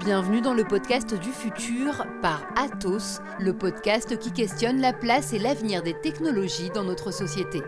[0.00, 5.38] Bienvenue dans le podcast du futur par Atos, le podcast qui questionne la place et
[5.38, 7.60] l'avenir des technologies dans notre société.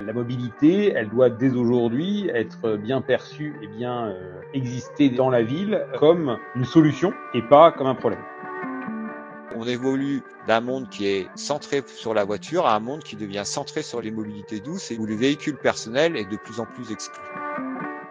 [0.00, 5.42] La mobilité, elle doit dès aujourd'hui être bien perçue et bien euh, exister dans la
[5.42, 8.22] ville comme une solution et pas comme un problème.
[9.54, 13.44] On évolue d'un monde qui est centré sur la voiture à un monde qui devient
[13.44, 16.90] centré sur les mobilités douces et où le véhicule personnel est de plus en plus
[16.90, 17.20] exclu.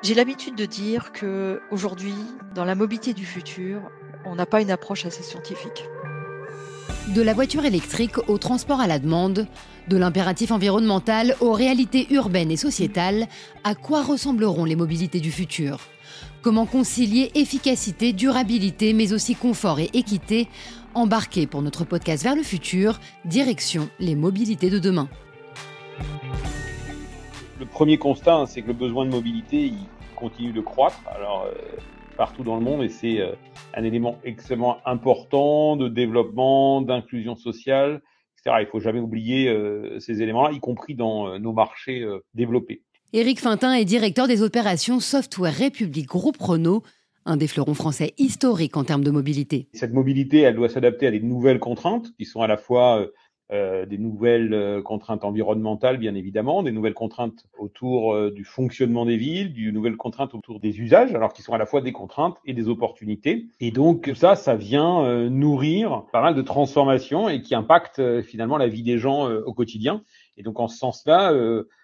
[0.04, 2.16] J'ai l'habitude de dire que aujourd'hui,
[2.55, 3.81] dans la mobilité du futur,
[4.25, 5.85] on n'a pas une approche assez scientifique.
[7.09, 9.45] De la voiture électrique au transport à la demande,
[9.88, 13.27] de l'impératif environnemental aux réalités urbaines et sociétales,
[13.63, 15.77] à quoi ressembleront les mobilités du futur?
[16.41, 20.47] Comment concilier efficacité, durabilité, mais aussi confort et équité
[20.95, 25.09] Embarquez pour notre podcast vers le futur, direction les mobilités de demain?
[27.59, 29.77] Le premier constat, hein, c'est que le besoin de mobilité il
[30.21, 31.02] continue de croître.
[31.13, 31.53] Alors, euh,
[32.16, 33.33] partout dans le monde, et c'est euh,
[33.73, 38.02] un élément extrêmement important de développement, d'inclusion sociale,
[38.38, 38.58] etc.
[38.61, 42.83] Il faut jamais oublier euh, ces éléments-là, y compris dans nos marchés développés.
[43.14, 46.83] Éric Fintin est directeur des opérations Software République Groupe Renault,
[47.25, 49.67] un des fleurons français historiques en termes de mobilité.
[49.73, 53.05] Cette mobilité, elle doit s'adapter à des nouvelles contraintes qui sont à la fois
[53.53, 59.05] euh, des nouvelles euh, contraintes environnementales, bien évidemment, des nouvelles contraintes autour euh, du fonctionnement
[59.05, 61.91] des villes, des nouvelles contraintes autour des usages, alors qui sont à la fois des
[61.91, 63.47] contraintes et des opportunités.
[63.59, 68.69] Et donc ça, ça vient nourrir pas mal de transformations et qui impactent finalement la
[68.69, 70.03] vie des gens au quotidien.
[70.38, 71.33] Et donc en ce sens-là,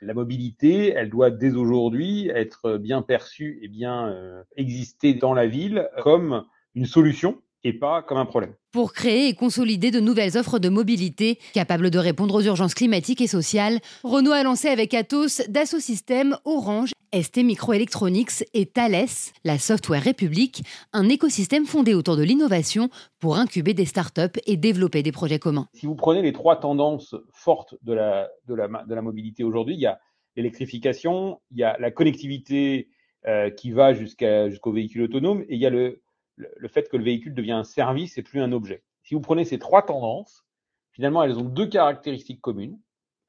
[0.01, 4.15] la mobilité, elle doit dès aujourd'hui être bien perçue et bien
[4.55, 8.53] exister dans la ville comme une solution et pas comme un problème.
[8.71, 13.21] Pour créer et consolider de nouvelles offres de mobilité capables de répondre aux urgences climatiques
[13.21, 19.07] et sociales, Renault a lancé avec Atos, Dassault Systèmes, Orange, ST Microelectronics et Thales,
[19.43, 25.03] la Software République, un écosystème fondé autour de l'innovation pour incuber des startups et développer
[25.03, 25.67] des projets communs.
[25.73, 29.75] Si vous prenez les trois tendances fortes de la, de la, de la mobilité aujourd'hui,
[29.75, 29.99] il y a
[30.35, 32.89] l'électrification, il y a la connectivité
[33.25, 36.01] euh, qui va jusqu'à, jusqu'au véhicule autonome et il y a le,
[36.37, 38.83] le, fait que le véhicule devient un service et plus un objet.
[39.03, 40.45] Si vous prenez ces trois tendances,
[40.91, 42.79] finalement, elles ont deux caractéristiques communes.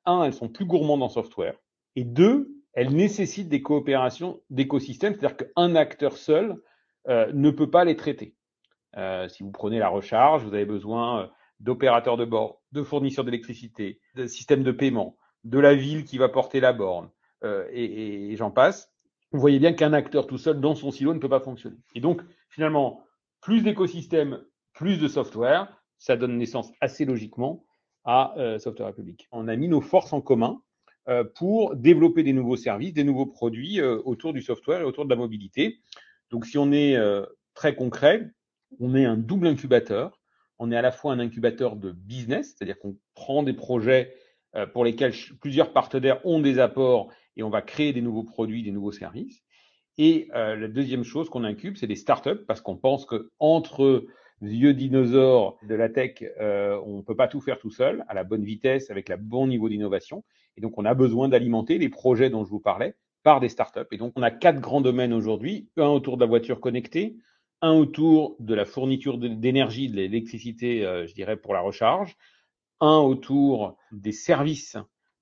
[0.05, 1.59] Un, elles sont plus gourmandes en software.
[1.97, 6.61] Et deux, elles nécessitent des coopérations d'écosystèmes, c'est-à-dire qu'un acteur seul
[7.09, 8.35] euh, ne peut pas les traiter.
[8.97, 11.27] Euh, si vous prenez la recharge, vous avez besoin euh,
[11.61, 16.29] d'opérateurs de bord, de fournisseurs d'électricité, de systèmes de paiement, de la ville qui va
[16.29, 17.11] porter la borne,
[17.73, 18.93] et j'en passe
[19.33, 21.77] vous voyez bien qu'un acteur tout seul dans son silo ne peut pas fonctionner.
[21.95, 23.03] Et donc, finalement,
[23.41, 25.69] plus d'écosystèmes, plus de software,
[25.99, 27.65] ça donne naissance assez logiquement
[28.05, 29.29] à euh, Software Republic.
[29.33, 30.63] On a mis nos forces en commun
[31.09, 35.05] euh, pour développer des nouveaux services, des nouveaux produits euh, autour du software et autour
[35.05, 35.81] de la mobilité.
[36.31, 36.95] Donc, si on est
[37.55, 38.31] très concret,
[38.81, 40.21] on est un double incubateur.
[40.59, 44.15] On est à la fois un incubateur de business, c'est-à-dire qu'on prend des projets
[44.75, 48.73] pour lesquels plusieurs partenaires ont des apports et on va créer des nouveaux produits, des
[48.73, 49.43] nouveaux services.
[49.97, 54.07] Et euh, la deuxième chose qu'on incube, c'est des startups, parce qu'on pense que entre
[54.41, 58.25] vieux dinosaures de la tech, euh, on peut pas tout faire tout seul, à la
[58.25, 60.25] bonne vitesse, avec le bon niveau d'innovation.
[60.57, 63.81] Et donc, on a besoin d'alimenter les projets dont je vous parlais par des startups.
[63.91, 65.69] Et donc, on a quatre grands domaines aujourd'hui.
[65.77, 67.17] Un autour de la voiture connectée,
[67.61, 72.17] un autour de la fourniture d'énergie, de l'électricité, euh, je dirais, pour la recharge,
[72.81, 74.77] un autour des services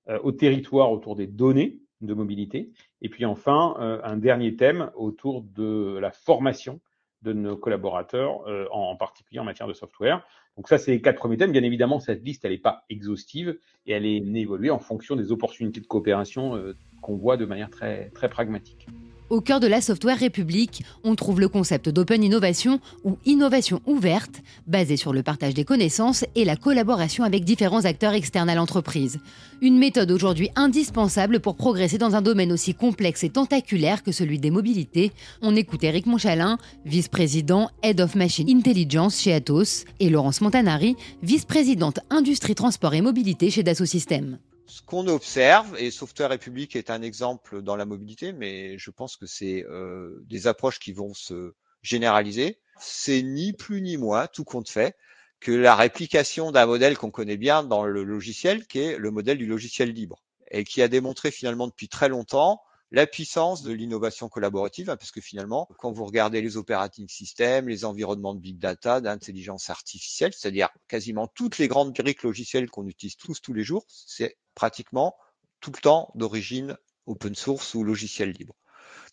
[0.09, 2.71] euh, au territoire, autour des données, de mobilité.
[3.01, 6.79] Et puis enfin, euh, un dernier thème autour de la formation
[7.23, 10.25] de nos collaborateurs, euh, en, particulier en matière de software.
[10.55, 11.51] Donc ça, c'est les quatre premiers thèmes.
[11.51, 15.31] Bien évidemment, cette liste, elle n'est pas exhaustive et elle est évoluée en fonction des
[15.31, 18.87] opportunités de coopération euh, qu'on voit de manière très, très pragmatique.
[19.29, 24.41] Au cœur de la Software République, on trouve le concept d'open innovation ou innovation ouverte,
[24.67, 29.19] basée sur le partage des connaissances et la collaboration avec différents acteurs externes à l'entreprise.
[29.61, 34.39] Une méthode aujourd'hui indispensable pour progresser dans un domaine aussi complexe et tentaculaire que celui
[34.39, 35.11] des mobilités.
[35.41, 41.99] On écoute Eric Monchalin, vice-président Head of Machine Intelligence chez Atos, et Laurence Montanari, vice-présidente
[42.09, 44.37] Industrie, Transport et Mobilité chez Dassault Systèmes
[44.67, 49.15] ce qu'on observe, et Software République est un exemple dans la mobilité, mais je pense
[49.15, 54.43] que c'est euh, des approches qui vont se généraliser, c'est ni plus ni moins, tout
[54.43, 54.95] compte fait,
[55.39, 59.37] que la réplication d'un modèle qu'on connaît bien dans le logiciel, qui est le modèle
[59.37, 62.61] du logiciel libre, et qui a démontré finalement depuis très longtemps
[62.91, 67.67] la puissance de l'innovation collaborative, hein, parce que finalement, quand vous regardez les operating systems,
[67.67, 72.87] les environnements de big data, d'intelligence artificielle, c'est-à-dire quasiment toutes les grandes briques logicielles qu'on
[72.87, 75.15] utilise tous tous les jours, c'est pratiquement
[75.59, 78.55] tout le temps d'origine open source ou logiciel libre.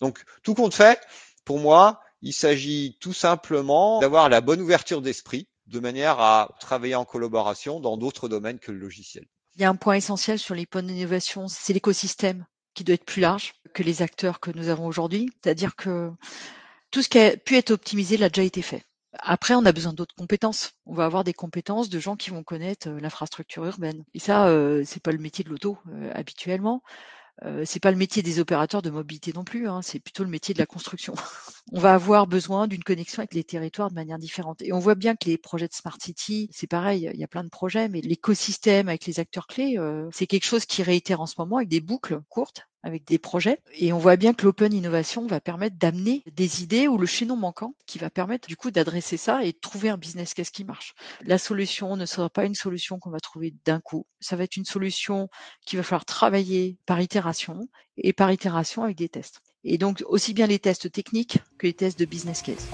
[0.01, 1.01] Donc tout compte fait,
[1.45, 6.95] pour moi, il s'agit tout simplement d'avoir la bonne ouverture d'esprit de manière à travailler
[6.95, 9.27] en collaboration dans d'autres domaines que le logiciel.
[9.57, 12.45] Il y a un point essentiel sur les d'innovation, c'est l'écosystème
[12.75, 15.31] qui doit être plus large que les acteurs que nous avons aujourd'hui.
[15.43, 16.11] C'est-à-dire que
[16.91, 18.83] tout ce qui a pu être optimisé l'a déjà été fait.
[19.19, 20.73] Après, on a besoin d'autres compétences.
[20.87, 24.05] On va avoir des compétences de gens qui vont connaître euh, l'infrastructure urbaine.
[24.13, 26.83] Et ça, euh, c'est pas le métier de l'auto euh, habituellement.
[27.43, 30.31] Euh, c'est pas le métier des opérateurs de mobilité non plus, hein, c'est plutôt le
[30.31, 31.15] métier de la construction.
[31.73, 34.63] on va avoir besoin d'une connexion avec les territoires de manière différente.
[34.63, 37.29] Et on voit bien que les projets de Smart City, c'est pareil, il y a
[37.29, 41.21] plein de projets, mais l'écosystème avec les acteurs clés, euh, c'est quelque chose qui réitère
[41.21, 43.59] en ce moment avec des boucles courtes avec des projets.
[43.73, 47.37] Et on voit bien que l'open innovation va permettre d'amener des idées ou le chaînon
[47.37, 50.65] manquant qui va permettre du coup d'adresser ça et de trouver un business case qui
[50.65, 50.95] marche.
[51.23, 54.07] La solution ne sera pas une solution qu'on va trouver d'un coup.
[54.21, 55.29] Ça va être une solution
[55.67, 59.41] qui va falloir travailler par itération et par itération avec des tests.
[59.65, 62.69] Et donc aussi bien les tests techniques que les tests de business case.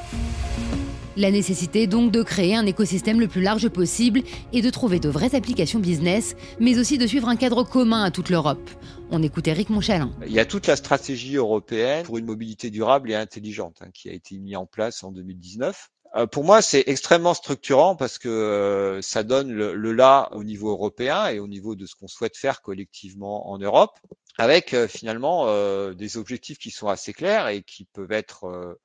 [1.21, 4.23] La nécessité donc de créer un écosystème le plus large possible
[4.55, 8.11] et de trouver de vraies applications business, mais aussi de suivre un cadre commun à
[8.11, 8.71] toute l'Europe.
[9.11, 10.11] On écoute Eric Monchalin.
[10.27, 14.09] Il y a toute la stratégie européenne pour une mobilité durable et intelligente hein, qui
[14.09, 15.91] a été mise en place en 2019.
[16.17, 20.71] Euh, pour moi, c'est extrêmement structurant parce que euh, ça donne le, là au niveau
[20.71, 23.99] européen et au niveau de ce qu'on souhaite faire collectivement en Europe,
[24.39, 25.45] avec euh, finalement
[25.93, 28.79] des objectifs qui sont assez clairs et qui peuvent être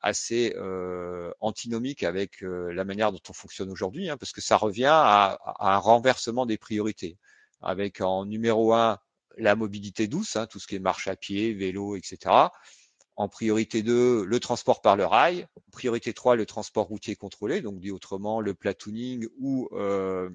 [0.00, 4.56] assez euh, antinomique avec euh, la manière dont on fonctionne aujourd'hui, hein, parce que ça
[4.56, 7.18] revient à, à, un renversement des priorités,
[7.60, 8.98] avec en numéro un
[9.36, 12.50] la mobilité douce, hein, tout ce qui est marche à pied, vélo, etc.
[13.16, 15.46] En priorité 2, le transport par le rail.
[15.56, 20.30] En priorité 3, le transport routier contrôlé, donc dit autrement le platooning ou euh,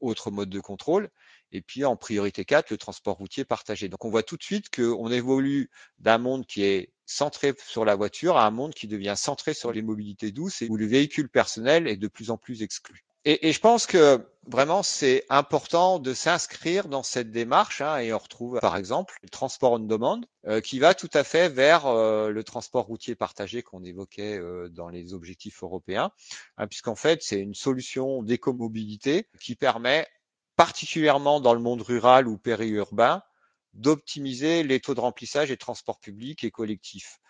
[0.00, 1.10] autre mode de contrôle.
[1.52, 3.88] Et puis en priorité 4, le transport routier partagé.
[3.88, 7.96] Donc on voit tout de suite qu'on évolue d'un monde qui est centré sur la
[7.96, 11.28] voiture à un monde qui devient centré sur les mobilités douces et où le véhicule
[11.28, 13.04] personnel est de plus en plus exclu.
[13.26, 18.18] Et, je pense que vraiment c'est important de s'inscrire dans cette démarche hein, et on
[18.18, 22.30] retrouve par exemple le transport on demande euh, qui va tout à fait vers euh,
[22.30, 26.12] le transport routier partagé qu'on évoquait euh, dans les objectifs européens,
[26.56, 30.06] hein, puisqu'en fait c'est une solution d'écomobilité qui permet
[30.56, 33.22] particulièrement dans le monde rural ou périurbain
[33.74, 37.20] d'optimiser les taux de remplissage des transports publics et collectifs.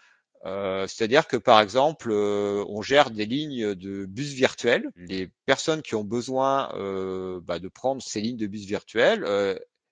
[0.46, 4.90] Euh, C'est-à-dire que par exemple, euh, on gère des lignes de bus virtuels.
[4.96, 9.26] Les personnes qui ont besoin euh, bah, de prendre ces lignes de bus virtuels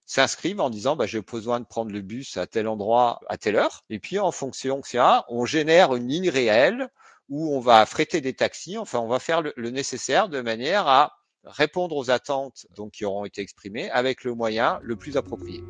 [0.07, 3.57] s'inscrivent en disant bah, j'ai besoin de prendre le bus à tel endroit à telle
[3.57, 3.83] heure.
[3.91, 6.89] Et puis en fonction de ça, on génère une ligne réelle
[7.29, 8.79] où on va affréter des taxis.
[8.79, 13.05] Enfin, on va faire le, le nécessaire de manière à répondre aux attentes donc qui
[13.05, 15.63] auront été exprimées avec le moyen le plus approprié.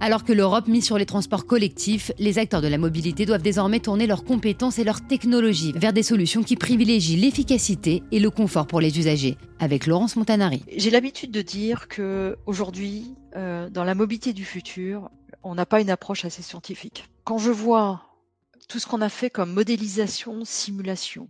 [0.00, 3.80] Alors que l'Europe mise sur les transports collectifs, les acteurs de la mobilité doivent désormais
[3.80, 8.68] tourner leurs compétences et leurs technologies vers des solutions qui privilégient l'efficacité et le confort
[8.68, 9.36] pour les usagers.
[9.58, 10.62] Avec Laurence Montanari.
[10.76, 15.10] J'ai l'habitude de dire que aujourd'hui, euh, dans la mobilité du futur,
[15.42, 17.08] on n'a pas une approche assez scientifique.
[17.24, 18.02] Quand je vois
[18.68, 21.28] tout ce qu'on a fait comme modélisation, simulation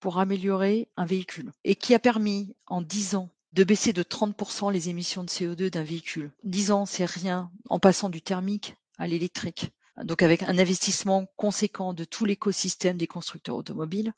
[0.00, 4.72] pour améliorer un véhicule et qui a permis en 10 ans de baisser de 30%
[4.72, 6.32] les émissions de CO2 d'un véhicule.
[6.44, 9.70] 10 ans, c'est rien en passant du thermique à l'électrique.
[10.04, 14.12] Donc avec un investissement conséquent de tout l'écosystème des constructeurs automobiles,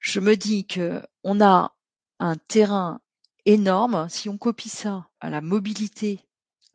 [0.00, 1.74] je me dis que on a
[2.18, 3.00] un terrain
[3.46, 6.20] énorme si on copie ça à la mobilité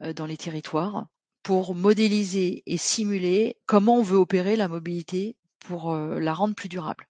[0.02, 1.08] euh, dans les territoires
[1.44, 6.70] pour modéliser et simuler comment on veut opérer la mobilité pour euh, la rendre plus
[6.70, 7.08] durable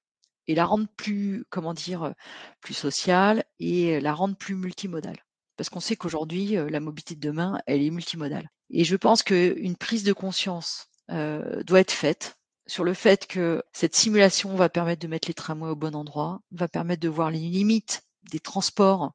[0.52, 2.14] et la rendre plus, comment dire,
[2.60, 5.18] plus sociale et la rendre plus multimodale.
[5.58, 8.50] Parce qu'on sait qu'aujourd'hui, la mobilité de demain, elle est multimodale.
[8.70, 13.96] Et je pense qu'une prise de conscience doit être faite sur le fait que cette
[13.96, 17.40] simulation va permettre de mettre les tramways au bon endroit, va permettre de voir les
[17.40, 19.14] limites des transports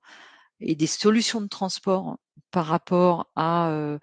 [0.60, 2.18] et des solutions de transport
[2.50, 3.98] par rapport à,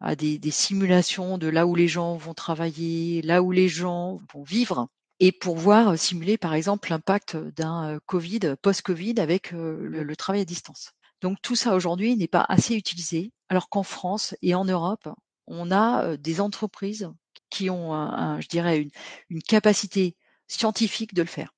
[0.00, 4.42] à des simulations de là où les gens vont travailler, là où les gens vont
[4.42, 4.88] vivre
[5.24, 10.44] et pour voir simuler par exemple l'impact d'un Covid, post-Covid avec le, le, travail à
[10.44, 10.90] distance.
[11.20, 15.08] Donc tout ça aujourd'hui n'est pas assez utilisé, alors qu'en France et en Europe,
[15.46, 17.08] on a des entreprises
[17.50, 18.90] qui ont, un, un, je dirais, une,
[19.30, 20.16] une, capacité
[20.48, 21.54] scientifique de le faire.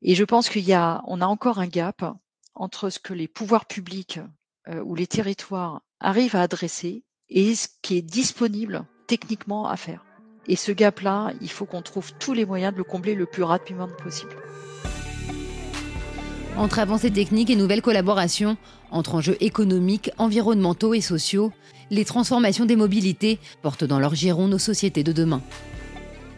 [0.00, 2.04] Et je pense qu'il y a, on a encore un gap
[2.54, 4.20] entre ce que les pouvoirs publics
[4.68, 10.04] euh, ou les territoires arrivent à adresser et ce qui est disponible techniquement à faire.
[10.48, 13.42] Et ce gap-là, il faut qu'on trouve tous les moyens de le combler le plus
[13.42, 14.34] rapidement possible.
[16.56, 18.56] Entre avancées techniques et nouvelles collaborations,
[18.90, 21.52] entre enjeux économiques, environnementaux et sociaux,
[21.90, 25.42] les transformations des mobilités portent dans leur giron nos sociétés de demain.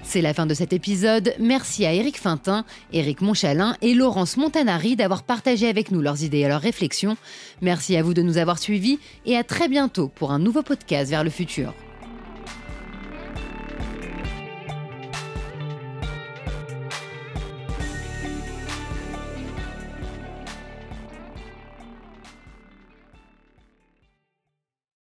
[0.03, 1.35] C'est la fin de cet épisode.
[1.39, 6.41] Merci à Éric Fintin, Éric Monchalin et Laurence Montanari d'avoir partagé avec nous leurs idées
[6.41, 7.17] et leurs réflexions.
[7.61, 11.11] Merci à vous de nous avoir suivis et à très bientôt pour un nouveau podcast
[11.11, 11.73] vers le futur.